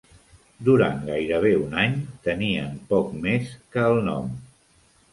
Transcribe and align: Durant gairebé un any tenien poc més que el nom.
Durant 0.69 1.03
gairebé 1.09 1.51
un 1.67 1.77
any 1.83 1.95
tenien 2.31 2.75
poc 2.95 3.15
més 3.29 3.55
que 3.77 3.89
el 3.95 4.03
nom. 4.13 4.37